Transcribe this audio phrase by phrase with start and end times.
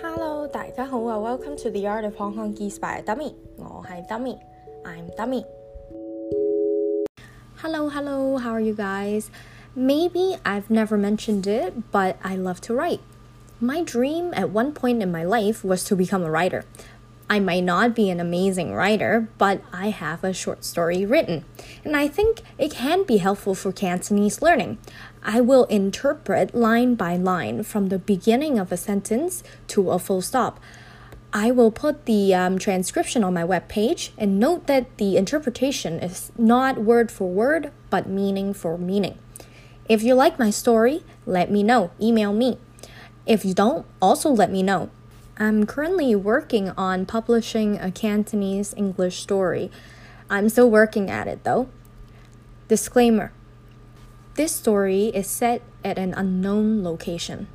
[0.00, 5.44] Hello，大家好啊！Welcome to the Art of Hongkongese by Dummy，我係 Dummy，I'm Dummy。
[7.60, 9.26] Hello，Hello，How are you guys?
[9.74, 13.00] Maybe I've never mentioned it, but I love to write.
[13.60, 16.64] My dream at one point in my life was to become a writer,
[17.30, 21.44] I might not be an amazing writer, but I have a short story written,
[21.84, 24.78] and I think it can be helpful for Cantonese learning.
[25.22, 30.22] I will interpret line by line from the beginning of a sentence to a full
[30.22, 30.58] stop.
[31.30, 36.32] I will put the um, transcription on my webpage and note that the interpretation is
[36.38, 39.18] not word for word, but meaning for meaning.
[39.86, 41.90] If you like my story, let me know.
[42.00, 42.56] Email me.
[43.26, 44.88] If you don't, also let me know.
[45.40, 49.70] I'm currently working on publishing a Cantonese English story.
[50.28, 51.68] I'm still working at it though.
[52.66, 53.30] Disclaimer
[54.34, 57.46] This story is set at an unknown location.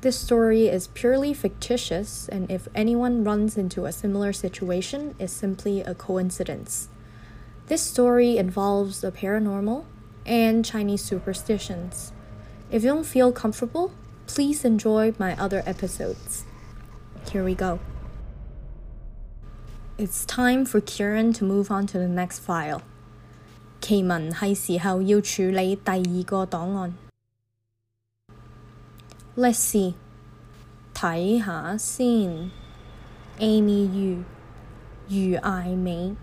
[0.00, 5.82] This story is purely fictitious, and if anyone runs into a similar situation, it's simply
[5.82, 6.88] a coincidence.
[7.66, 9.84] This story involves the paranormal
[10.24, 12.14] and Chinese superstitions.
[12.70, 13.92] If you don't feel comfortable,
[14.26, 16.46] please enjoy my other episodes
[17.31, 17.79] Here we go.
[19.97, 22.81] It's time for Kieran to move on to the next file.
[23.81, 26.95] 奇文系时候要处理第二个档案。
[29.35, 29.95] Let's see，
[30.93, 32.51] 睇下先。
[33.39, 34.23] Amy Yu，
[35.09, 36.15] 余艾美。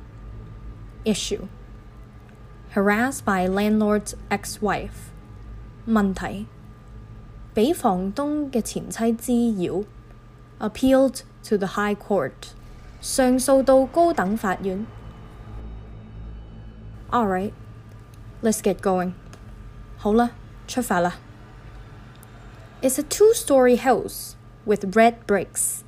[1.04, 1.48] Issue
[2.74, 5.12] harassed by landlord's ex-wife。
[5.86, 6.46] 问题
[7.52, 9.84] 俾房东嘅前妻滋扰。
[10.58, 12.32] appealed to the High Court，
[13.00, 14.86] 上诉到高等法院。
[17.10, 17.52] Alright,
[18.42, 19.12] let's get going。
[19.96, 20.30] 好啦，
[20.66, 21.16] 出发啦。
[22.82, 24.34] It's a two-story house
[24.64, 25.80] with red bricks。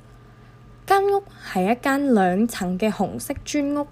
[0.85, 3.87] 间屋系一间两层嘅红色砖屋。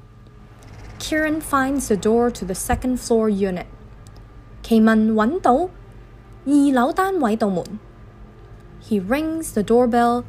[0.98, 3.66] Kieran finds the door to the second floor unit。
[4.64, 5.70] 奇文揾到
[6.46, 7.80] 二楼单位道门。
[8.82, 10.24] He rings the doorbell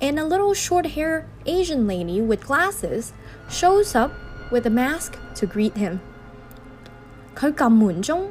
[0.00, 3.12] and a little short haired Asian lady with glasses
[3.48, 4.12] shows up
[4.50, 6.00] with a mask to greet him.
[7.34, 8.28] 佢揿门钟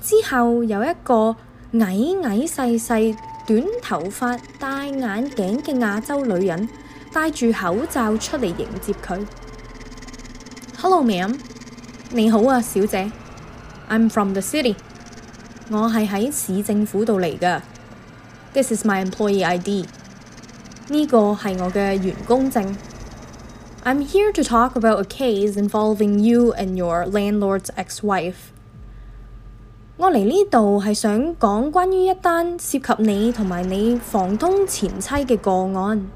[0.00, 1.36] 之后，有一个
[1.72, 3.16] 矮矮细细、
[3.46, 6.68] 短头发、戴眼镜嘅亚洲女人
[7.12, 9.26] 戴住口罩出嚟迎接佢。
[10.78, 11.38] Hello, ma'am，
[12.10, 13.10] 你好啊，小姐。
[13.88, 14.76] I'm from the city，
[15.70, 17.60] 我系喺市政府度嚟㗎。
[18.52, 19.86] This is my employee ID。
[20.88, 22.74] 呢個係我嘅員工證。
[23.82, 28.50] I'm here to talk about a case involving you and your landlord's ex-wife。
[29.96, 36.06] 我嚟呢度係想講關於一單涉及你同埋你房東前妻嘅個案。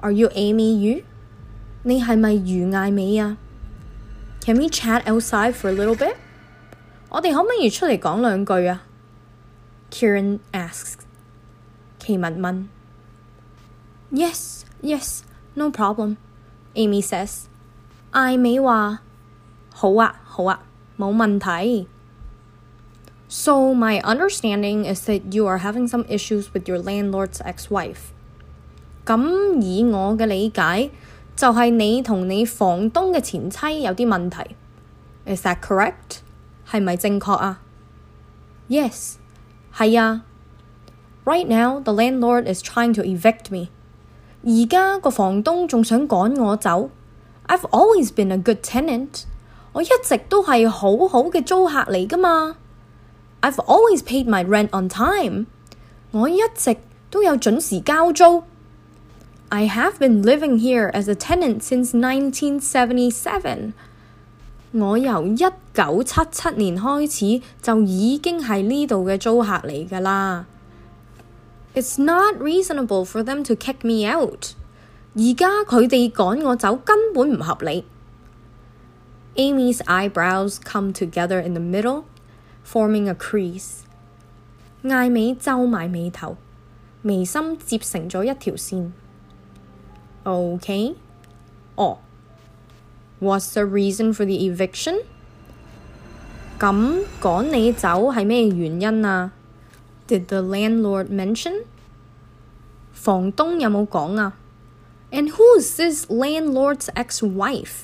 [0.00, 1.02] Are you Amy Yu？
[1.84, 3.36] 你係咪余艾美啊？
[4.40, 6.14] Can we chat outside for a little bit？
[7.08, 8.82] 我哋可唔可以出嚟講兩句啊？
[9.90, 10.94] Kieran asks。
[11.98, 12.66] 奇文問。
[14.12, 15.22] Yes, yes,
[15.54, 16.16] no problem.
[16.74, 17.46] Amy says.
[18.12, 19.00] 艾美话：
[19.72, 20.60] 好啊，好啊，
[20.96, 21.88] 冇问题。
[23.28, 28.12] So my understanding is that you are having some issues with your landlord's ex-wife。
[29.04, 30.90] 咁以我嘅理解，
[31.34, 34.54] 就系你同你房东嘅前妻有啲问题。
[35.26, 36.20] Is that correct？
[36.70, 37.60] 系咪正确啊？
[38.68, 39.14] Yes，
[39.74, 40.22] 系啊。
[41.24, 43.70] Right now, the landlord is trying to evict me.
[44.44, 46.90] 而家個房東仲想趕我走。
[47.46, 49.24] I've always been a good tenant，
[49.72, 52.56] 我一直都係好好嘅租客嚟㗎嘛。
[53.42, 55.46] I've always paid my rent on time，
[56.12, 56.76] 我一直
[57.10, 58.44] 都有準時交租。
[59.50, 63.72] I have been living here as a tenant since 1977。
[64.72, 70.46] 我由一九七七年開始就已經係呢度嘅租客嚟㗎啦。
[71.74, 74.54] It's not reasonable for them to kick me out。
[75.16, 77.84] 而家佢哋趕我走根本唔合理。
[79.36, 82.04] Amy's eyebrows come together in the middle,
[82.64, 83.80] forming a crease。
[84.82, 86.36] 艾美皺埋眉頭，
[87.02, 88.92] 眉心接成咗一條線。
[90.24, 90.94] Okay，
[91.74, 91.98] 哦，
[93.20, 95.02] What's the reason for the eviction？
[96.58, 99.32] 咁趕你走係咩原因啊
[100.08, 101.64] ？Did the landlord mention？
[102.92, 104.34] 房东有冇讲啊？
[105.10, 107.82] And who's this landlord's ex-wife？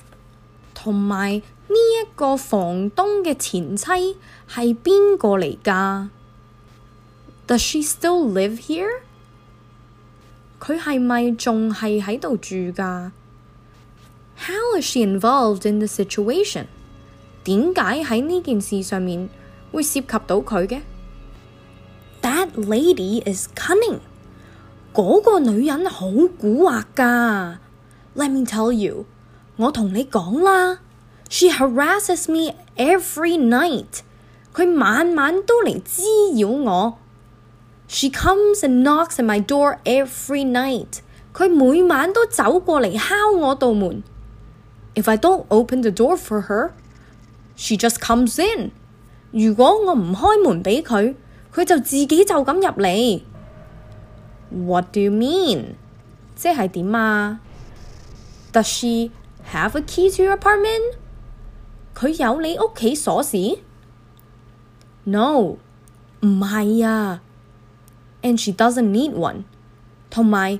[0.74, 4.16] 同埋呢一个房东嘅前妻
[4.48, 6.08] 系边个嚟㗎？
[7.46, 9.02] Does she still live here？
[10.60, 13.10] 佢系咪仲系喺度住㗎？
[14.36, 16.66] How is she involved in the situation？
[17.44, 19.28] 点解喺呢件事上面
[19.72, 20.80] 会涉及到佢嘅
[22.24, 24.00] ？That lady is cunning。
[24.92, 27.58] 嗰个女人好蛊惑㗎。
[28.14, 29.06] Let me tell you，
[29.56, 30.80] 我同你讲啦，
[31.28, 34.00] She harasses me every night。
[34.52, 36.02] 佢晚晚都嚟滋
[36.34, 36.98] 扰我。
[37.86, 41.00] She comes and knocks at my door every night。
[41.32, 44.02] 佢每晚都走过嚟敲我道门。
[44.96, 46.72] If I don't open the door for her,
[47.56, 48.72] she just comes in。
[49.30, 51.14] 如果我唔开门俾佢，
[51.54, 53.22] 佢就自己就咁入嚟。
[54.50, 55.74] What do you mean？
[56.34, 57.40] 即係點啊？
[58.52, 59.10] Does she
[59.52, 60.94] have a key to your apartment？
[61.94, 63.58] 佢有你屋企鎖匙？
[65.04, 65.58] No，唔
[66.20, 67.20] 係啊。
[68.22, 69.44] And she doesn't need one。
[70.10, 70.58] 同埋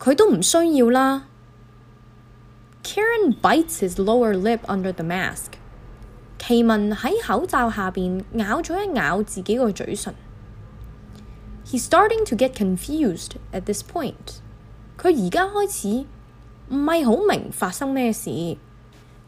[0.00, 1.24] 佢都唔需要啦。
[2.82, 5.52] Kieran bites his lower lip under the mask。
[6.38, 10.14] 奇文喺口罩下邊咬咗一咬自己個嘴唇。
[11.64, 14.40] He's starting to get confused at this point。
[14.98, 16.06] 佢而家开始
[16.70, 18.30] 唔系好明发生咩事。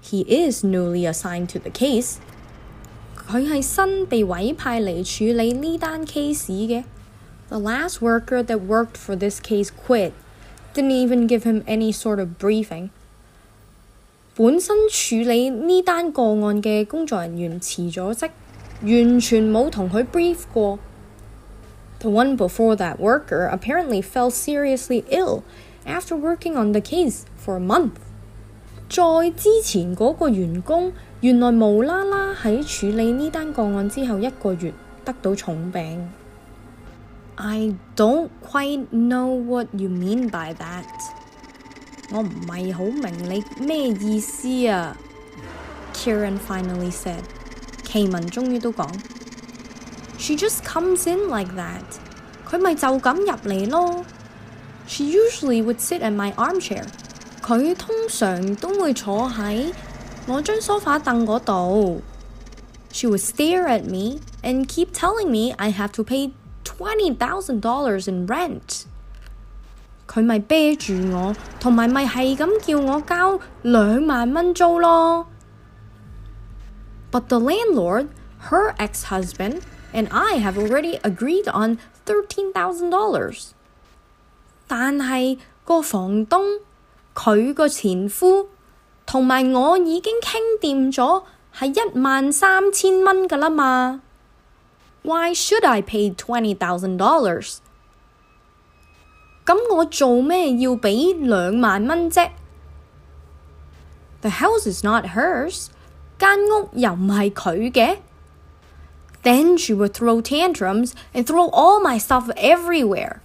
[0.02, 2.16] He is newly assigned to the case。
[3.14, 6.84] 佢系新被委派嚟处理呢单 case 嘅。
[7.48, 10.12] The last worker that worked for this case quit.
[10.72, 12.90] Didn't even give him any sort of briefing。
[14.34, 18.30] 本身处理呢单个案嘅工作人员辞咗职，
[18.82, 20.78] 完全冇同佢 brief 过。
[22.00, 25.42] The one before that worker apparently fell seriously ill
[25.84, 27.92] after working on the case for a month。
[28.88, 34.72] 再之前嗰个员工原来无啦啦喺处理呢单个案之后一个月
[35.04, 36.10] 得到重病。
[37.36, 40.84] I don't quite know what you mean by that。
[42.12, 44.96] 我唔系好明你咩意思啊。
[45.94, 47.22] Kieran finally said。
[47.84, 48.88] 奇文终于都讲。
[50.18, 51.82] She just comes in like that。
[52.48, 54.04] 佢咪就咁入嚟咯。
[54.86, 56.84] She usually would sit at my armchair。
[57.42, 59.72] 佢通常都会坐喺
[60.26, 62.02] 我张梳化凳嗰度。
[62.92, 66.32] She would stare at me and keep telling me I have to pay
[66.64, 68.82] twenty thousand dollars in rent。
[70.08, 75.28] 佢咪啤住我，同埋咪系咁叫我交两万蚊租咯。
[77.12, 78.08] But the landlord,
[78.50, 79.62] her ex-husband,
[79.94, 83.50] and I have already agreed on thirteen thousand dollars。
[84.66, 86.60] 但系个房东
[87.14, 88.48] 佢个前夫
[89.04, 91.24] 同埋我已经倾掂咗
[91.54, 94.02] 系一万三千蚊㗎啦嘛。
[95.02, 97.56] Why should I pay twenty thousand dollars？
[99.46, 102.30] 咁我做咩要俾两万蚊啫？
[104.20, 105.68] The house is not hers，
[106.18, 107.96] 间屋又唔系佢嘅。
[109.24, 113.18] Then she would throw tantrums and throw all my stuff everywhere。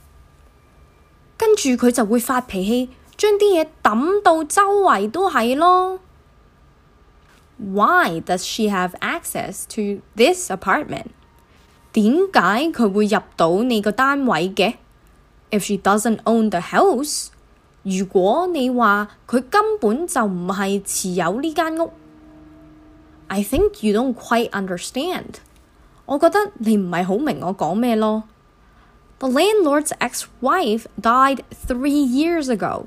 [1.37, 5.99] 跟住佢就会发脾气，将啲嘢抌到周围都系咯。
[7.57, 11.07] Why does she have access to this apartment？
[11.93, 12.39] 点解
[12.73, 14.75] 佢会入到你个单位嘅？
[15.51, 17.27] If she doesn't own the house，
[17.83, 21.91] 如果你话佢根本就唔系持有呢间屋，
[23.27, 25.35] I think you don't quite understand。
[26.09, 28.23] 我覺得你唔係好明我講咩咯。
[29.19, 32.85] The landlord's ex-wife died three years ago。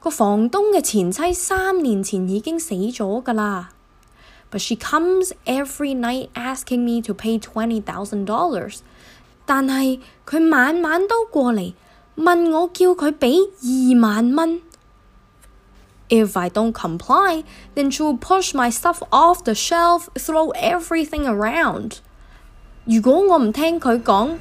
[0.00, 3.70] 個房東嘅前妻三年前已經死咗㗎啦。
[4.50, 8.78] But she comes every night asking me to pay twenty thousand dollars。
[9.44, 11.74] 但係佢晚晚都過嚟
[12.16, 14.62] 問我叫佢俾二萬蚊。
[16.08, 17.42] If I don't comply,
[17.74, 21.98] then she will push my stuff off the shelf, throw everything around。
[22.84, 24.36] 如果我唔聽佢講，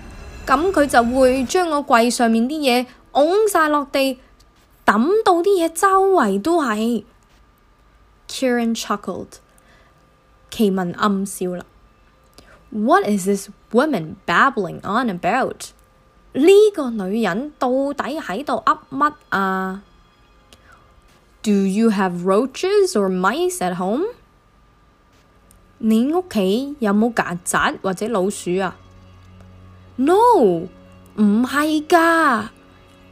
[0.46, 4.20] 咁佢就會將我櫃上面啲嘢拱晒落地，
[4.86, 7.04] 抌到啲嘢周圍都係。
[8.28, 9.40] Kieran chuckled。
[10.52, 11.66] 奇文暗笑啦。
[12.70, 15.70] What is this woman babbling on about？
[16.34, 19.82] 呢個女人到底喺度噏乜啊？
[21.42, 24.06] Do you have roaches or mice at home？
[25.80, 28.76] 你屋企有冇曱甴或者老鼠啊？
[29.98, 30.68] No，唔
[31.46, 32.50] 係㗎。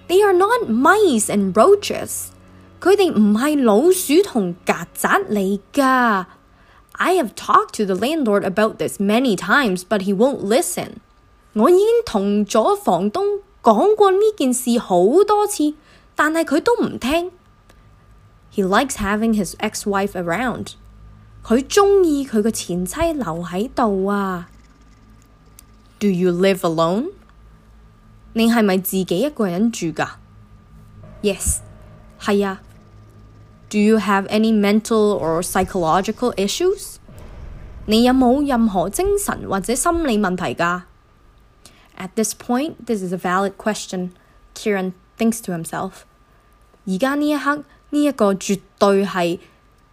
[0.07, 2.27] They are not mice and roaches。
[2.81, 6.25] 佢哋唔係老鼠同曱甴嚟㗎。
[6.93, 10.97] I have talked to the landlord about this many times, but he won't listen。
[11.53, 15.73] 我已經同咗房東講過呢件事好多次，
[16.15, 17.31] 但係佢都唔聽。
[18.53, 20.73] He likes having his ex-wife around。
[21.47, 24.49] 佢鍾意佢個前妻留喺度啊。
[25.99, 27.11] Do you live alone？
[28.33, 30.07] 你係咪自己一個人住㗎？
[31.21, 31.59] Yes，
[32.19, 32.61] 係啊。
[33.69, 36.95] Do you have any mental or psychological issues？
[37.85, 40.83] 你有冇任何精神或者心理問題㗎？
[41.97, 44.11] At this point, this is a valid question.
[44.55, 45.91] Kieran thinks to himself.
[46.85, 49.39] 而家呢一刻，呢一個絕對係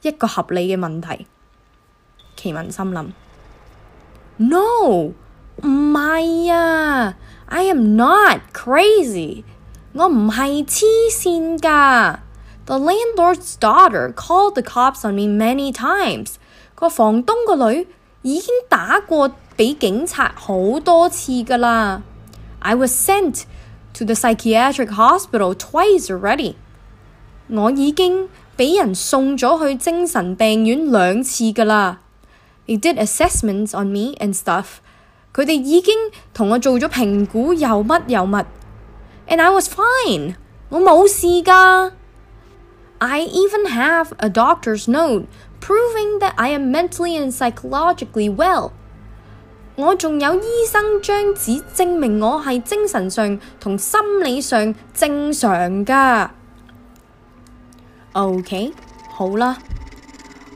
[0.02, 1.26] 一個合理嘅問題。
[2.36, 3.06] 奇文心谂：
[4.38, 5.12] No，
[5.62, 7.14] 唔系啊！
[7.46, 9.44] I am not crazy。
[9.92, 12.18] 我唔系黐线㗎。
[12.66, 16.34] The landlord's daughter called the cops on me many times。
[16.74, 17.88] 个房东个女
[18.22, 22.02] 已经打过畀警察好多次㗎啦。
[22.60, 23.42] I was sent
[23.94, 26.54] to the psychiatric hospital twice already。
[27.48, 32.00] 我已经俾人送咗去精神病院两次㗎啦。
[32.66, 34.78] They did assessments on me and stuff。
[35.34, 35.94] 佢哋已经
[36.32, 38.44] 同我做咗评估，又乜又乜。
[39.28, 40.34] And I was fine。
[40.68, 41.92] 我冇事㗎。
[42.98, 45.26] I even have a doctor's note
[45.60, 48.72] proving that I am mentally and psychologically well。
[49.76, 56.28] 我仲有医生张纸证明我系精神上同心理上正常㗎。
[58.12, 58.74] OK，
[59.14, 59.56] 好啦。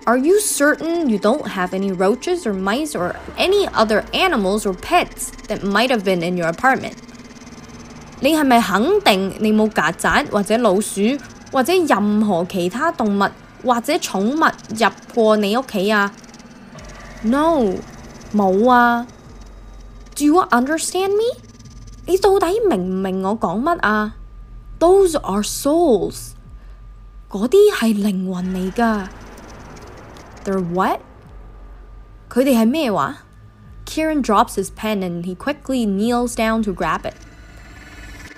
[0.07, 4.75] Are you certain you don't have any roaches or mice or any other animals or
[4.75, 6.93] pets that might have been in your apartment？
[8.21, 11.01] 你系咪肯定你冇曱甴或者老鼠
[11.51, 13.29] 或者任何其他动物
[13.65, 16.13] 或者宠物入过你屋企啊？
[17.23, 17.73] No，
[18.35, 19.07] 冇啊。
[20.15, 21.41] Do you understand me？
[22.07, 24.15] 你到底明唔明我讲乜啊？
[24.79, 26.33] Those are souls。
[27.31, 29.07] 嗰啲系灵魂嚟㗎。
[30.45, 31.01] They're what？
[32.29, 33.19] 佢哋系咩话？
[33.87, 37.15] Kieran drops his pen and he quickly kneels down to grab it。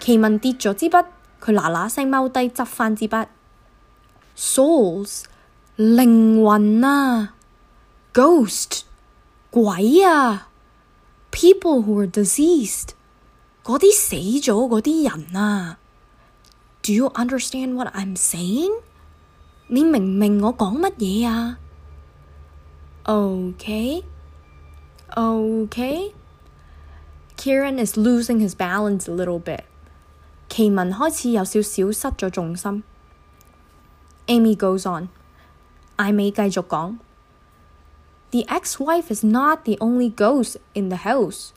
[0.01, 1.05] 奇文跌咗支笔，
[1.41, 3.27] 佢嗱嗱声踎低执返支笔。
[4.37, 5.25] Souls，
[5.77, 7.35] 灵魂啊，
[8.13, 8.83] ghost，
[9.51, 10.49] 鬼啊，
[11.33, 12.91] people who are deceased，
[13.65, 15.79] 嗰啲死咗嗰啲人啊。
[16.83, 18.73] Do you understand what I'm saying？
[19.69, 21.59] 你明唔明我讲乜嘢啊
[23.05, 24.03] ？Okay,
[25.17, 26.13] okay.
[27.37, 29.65] Kieran is losing his balance a little bit.
[30.49, 32.83] 奇文开始有少少失咗重心。
[34.27, 35.09] Amy goes on，
[35.97, 36.97] 艾美继续讲：
[38.31, 41.51] The ex-wife is not the only ghost in the house。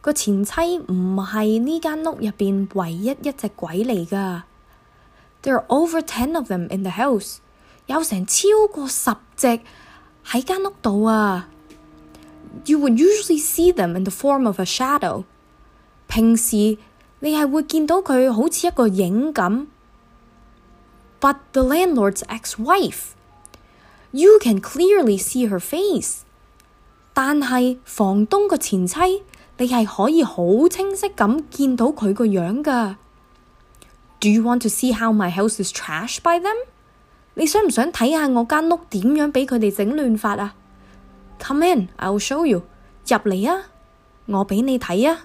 [0.00, 4.42] 个前妻唔系呢间屋入边唯一一只鬼嚟㗎。
[5.42, 7.38] There are over ten of them in the house，
[7.86, 9.60] 有成超过十只
[10.26, 11.48] 喺间屋度啊。
[12.64, 15.24] You would usually see them in the form of a shadow。
[16.06, 16.78] 平时
[17.20, 19.66] 你系会见到佢好似一个影咁。
[21.20, 26.22] But the landlord's ex-wife，you can clearly see her face。
[27.12, 29.22] 但系房东个前妻。
[29.60, 32.96] 你系可以好清晰咁见到佢个样噶。
[34.20, 36.54] Do you want to see how my house is trashed by them？
[37.34, 40.54] 你想唔想睇下我間屋點樣俾佢哋整亂法啊？
[41.38, 42.62] Come in，I will show you。
[43.06, 43.64] 入嚟啊，
[44.26, 45.20] 我俾你睇啊。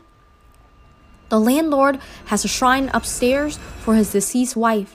[1.29, 4.89] The landlord has a shrine upstairs for his deceased wife。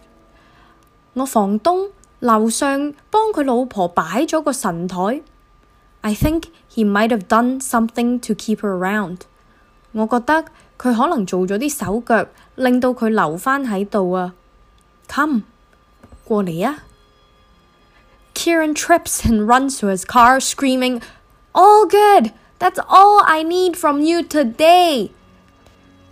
[1.14, 1.90] 我房東
[2.20, 5.22] 樓上幫佢老婆擺咗個神台。
[6.02, 9.22] I think he might have done something to keep her around。
[9.90, 10.44] 我覺得
[10.78, 14.34] 佢可能做咗啲手腳，令到佢留返喺度啊。
[15.08, 15.42] Come，
[16.24, 16.84] 過嚟啊
[18.42, 21.02] ！Kieran trips and runs to his car, screaming,
[21.52, 22.32] "All good!
[22.58, 25.10] That's all I need from you today."